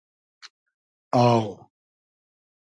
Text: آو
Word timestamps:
آو 1.21 1.39